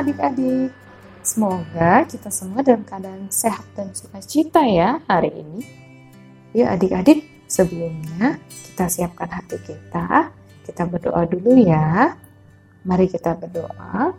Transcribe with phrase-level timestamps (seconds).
[0.00, 0.72] adik-adik.
[1.20, 5.60] Semoga kita semua dalam keadaan sehat dan sukacita ya hari ini.
[6.56, 10.32] Yuk adik-adik, sebelumnya kita siapkan hati kita.
[10.64, 12.16] Kita berdoa dulu ya.
[12.88, 14.16] Mari kita berdoa.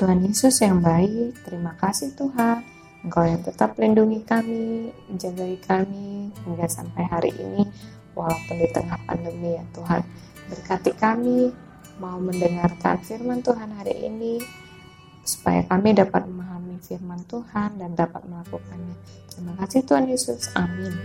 [0.00, 2.64] Tuhan Yesus yang baik, terima kasih Tuhan.
[3.04, 7.68] Engkau yang tetap lindungi kami, menjagai kami hingga sampai hari ini,
[8.16, 10.02] walaupun di tengah pandemi ya Tuhan.
[10.48, 11.52] Berkati kami,
[12.00, 14.40] mau mendengarkan firman Tuhan hari ini,
[15.28, 18.96] supaya kami dapat memahami firman Tuhan dan dapat melakukannya.
[19.28, 20.48] Terima kasih Tuhan Yesus.
[20.56, 20.96] Amin.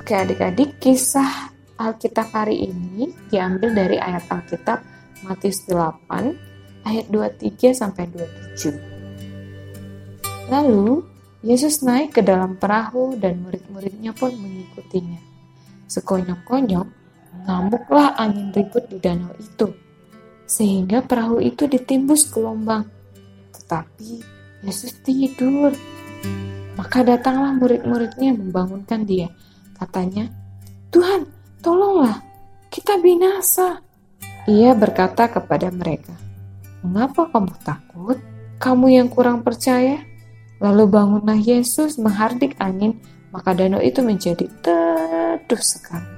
[0.00, 4.80] Oke adik-adik, kisah Alkitab hari ini diambil dari ayat Alkitab
[5.28, 8.08] Matius 8 ayat 23 sampai
[8.56, 10.48] 27.
[10.48, 11.04] Lalu
[11.44, 15.20] Yesus naik ke dalam perahu dan murid-muridnya pun mengikutinya.
[15.84, 17.04] Sekonyok-konyok
[17.44, 19.68] Ngamuklah angin ribut di danau itu,
[20.44, 22.88] sehingga perahu itu ditimbus gelombang.
[23.52, 25.76] Tetapi Yesus tidur.
[26.74, 29.30] Maka datanglah murid-muridnya membangunkan dia.
[29.78, 30.26] Katanya,
[30.90, 31.28] Tuhan,
[31.62, 32.18] tolonglah,
[32.72, 33.78] kita binasa.
[34.50, 36.16] Ia berkata kepada mereka,
[36.84, 38.18] Mengapa kamu takut?
[38.60, 40.04] Kamu yang kurang percaya?
[40.60, 43.00] Lalu bangunlah Yesus menghardik angin,
[43.32, 46.08] maka danau itu menjadi teduh sekali.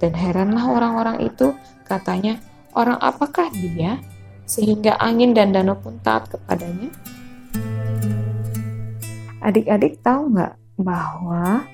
[0.00, 1.52] Dan heranlah orang-orang itu,
[1.84, 2.40] katanya,
[2.74, 3.98] orang apakah dia?
[4.46, 6.90] Sehingga angin dan danau pun taat kepadanya.
[9.40, 11.64] Adik-adik tahu nggak bahwa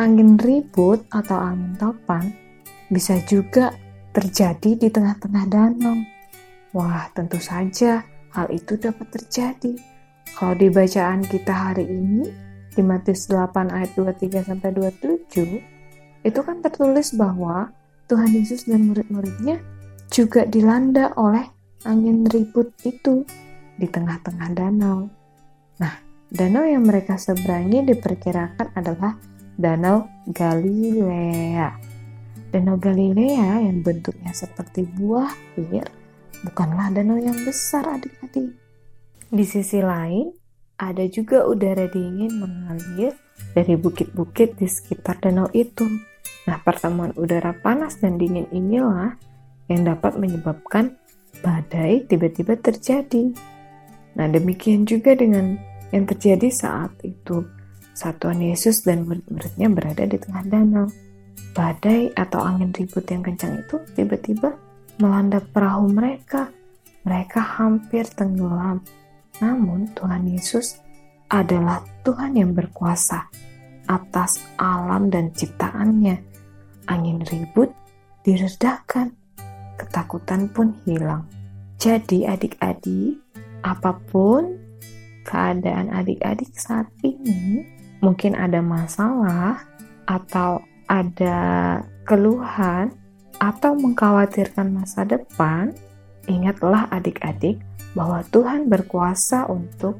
[0.00, 2.32] angin ribut atau angin topan
[2.88, 3.70] bisa juga
[4.12, 5.98] terjadi di tengah-tengah danau.
[6.72, 9.76] Wah, tentu saja hal itu dapat terjadi.
[10.32, 12.24] Kalau di bacaan kita hari ini,
[12.72, 17.68] di Matius 8 ayat 23 sampai 27, itu kan tertulis bahwa
[18.08, 19.60] Tuhan Yesus dan murid-muridnya
[20.12, 21.48] juga dilanda oleh
[21.88, 23.24] angin ribut itu
[23.80, 25.08] di tengah-tengah danau.
[25.80, 25.94] Nah,
[26.28, 29.16] danau yang mereka seberangi diperkirakan adalah
[29.52, 31.76] Danau Galilea.
[32.52, 35.84] Danau Galilea yang bentuknya seperti buah pir
[36.44, 38.52] bukanlah danau yang besar adik-adik.
[39.32, 40.32] Di sisi lain,
[40.76, 43.12] ada juga udara dingin mengalir
[43.52, 45.86] dari bukit-bukit di sekitar danau itu.
[46.48, 49.14] Nah, pertemuan udara panas dan dingin inilah
[49.72, 51.00] yang dapat menyebabkan
[51.40, 53.32] badai tiba-tiba terjadi.
[54.20, 55.56] Nah, demikian juga dengan
[55.90, 57.44] yang terjadi saat itu.
[57.92, 60.88] Satuan Yesus dan murid-muridnya berada di tengah danau.
[61.52, 64.56] Badai atau angin ribut yang kencang itu tiba-tiba
[65.00, 66.48] melanda perahu mereka.
[67.04, 68.80] Mereka hampir tenggelam.
[69.40, 70.80] Namun Tuhan Yesus
[71.28, 73.28] adalah Tuhan yang berkuasa
[73.88, 76.16] atas alam dan ciptaannya
[76.86, 77.72] angin ribut
[78.22, 79.16] diredakan,
[79.76, 81.26] ketakutan pun hilang.
[81.78, 83.18] Jadi adik-adik,
[83.66, 84.58] apa pun
[85.26, 87.66] keadaan adik-adik saat ini,
[88.02, 89.66] mungkin ada masalah
[90.06, 91.38] atau ada
[92.06, 92.90] keluhan
[93.42, 95.74] atau mengkhawatirkan masa depan,
[96.30, 97.58] ingatlah adik-adik
[97.98, 99.98] bahwa Tuhan berkuasa untuk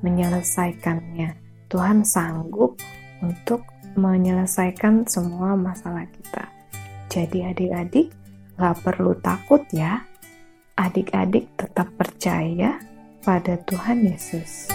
[0.00, 1.36] menyelesaikannya.
[1.68, 2.80] Tuhan sanggup
[3.20, 3.66] untuk
[3.98, 6.48] menyelesaikan semua masalah kita.
[7.10, 8.14] Jadi adik-adik
[8.58, 10.02] gak perlu takut ya.
[10.74, 12.82] Adik-adik tetap percaya
[13.22, 14.70] pada Tuhan Yesus.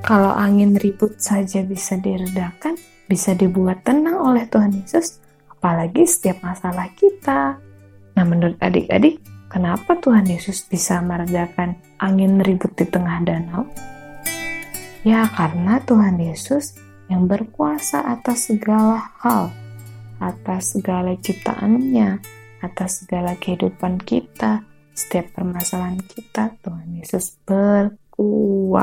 [0.00, 2.74] Kalau angin ribut saja bisa diredakan,
[3.06, 5.20] bisa dibuat tenang oleh Tuhan Yesus,
[5.50, 7.60] apalagi setiap masalah kita.
[8.16, 9.22] Nah, menurut adik-adik,
[9.52, 13.68] kenapa Tuhan Yesus bisa meredakan angin ribut di tengah danau?
[15.06, 16.76] Ya, karena Tuhan Yesus
[17.10, 19.52] yang berkuasa atas segala hal,
[20.18, 28.76] atas segala ciptaannya, atas segala kehidupan kita, setiap permasalahan kita, Tuhan Yesus berkuasa.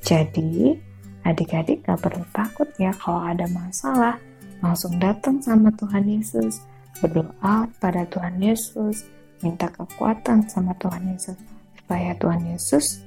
[0.00, 0.76] Jadi,
[1.24, 4.16] adik-adik gak perlu takut ya kalau ada masalah,
[4.60, 6.60] langsung datang sama Tuhan Yesus,
[7.00, 9.04] berdoa pada Tuhan Yesus,
[9.40, 11.36] minta kekuatan sama Tuhan Yesus,
[11.80, 13.00] supaya Tuhan Yesus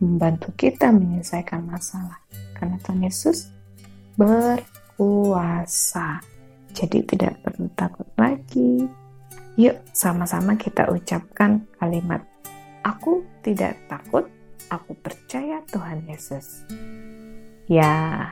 [0.00, 2.20] membantu kita menyelesaikan masalah
[2.56, 3.48] karena Tuhan Yesus
[4.16, 4.76] berkuasa.
[6.76, 8.84] Jadi tidak perlu takut lagi.
[9.56, 12.20] Yuk sama-sama kita ucapkan kalimat
[12.86, 14.30] Aku tidak takut,
[14.70, 16.62] aku percaya Tuhan Yesus.
[17.66, 18.30] Ya,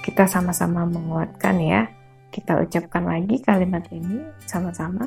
[0.00, 1.92] kita sama-sama menguatkan ya.
[2.32, 5.04] Kita ucapkan lagi kalimat ini sama-sama.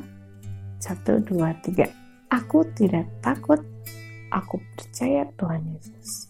[0.78, 1.90] Satu, dua, tiga.
[2.30, 3.66] Aku tidak takut,
[4.30, 6.30] aku percaya Tuhan Yesus.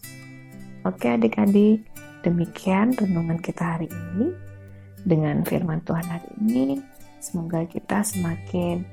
[0.88, 1.84] Oke adik-adik,
[2.18, 4.34] Demikian renungan kita hari ini
[5.08, 6.84] dengan firman Tuhan hari ini.
[7.18, 8.84] Semoga kita semakin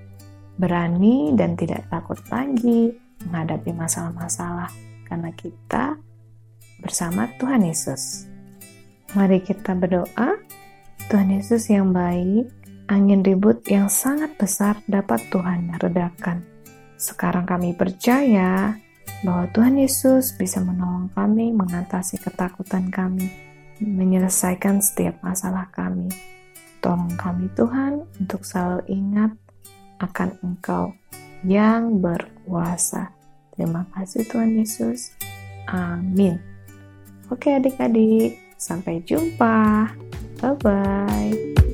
[0.55, 2.95] berani dan tidak takut lagi
[3.27, 4.71] menghadapi masalah-masalah
[5.03, 5.99] karena kita
[6.79, 8.31] bersama Tuhan Yesus.
[9.11, 10.39] Mari kita berdoa.
[11.05, 12.49] Tuhan Yesus yang baik,
[12.89, 16.41] angin ribut yang sangat besar dapat Tuhan redakan.
[16.97, 18.73] Sekarang kami percaya
[19.21, 23.29] bahwa Tuhan Yesus bisa menolong kami mengatasi ketakutan kami,
[23.81, 26.07] menyelesaikan setiap masalah kami.
[26.79, 29.31] Tolong kami Tuhan untuk selalu ingat
[29.99, 30.93] akan Engkau
[31.41, 33.11] yang berkuasa.
[33.55, 35.15] Terima kasih Tuhan Yesus.
[35.71, 36.37] Amin.
[37.33, 39.89] Oke adik-adik, sampai jumpa.
[40.43, 41.64] Bye-bye.